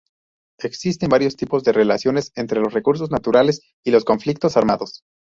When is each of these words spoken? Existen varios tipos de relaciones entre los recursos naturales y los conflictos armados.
Existen 0.57 1.09
varios 1.09 1.35
tipos 1.35 1.63
de 1.63 1.73
relaciones 1.73 2.31
entre 2.35 2.59
los 2.59 2.73
recursos 2.73 3.11
naturales 3.11 3.61
y 3.83 3.91
los 3.91 4.03
conflictos 4.03 4.57
armados. 4.57 5.03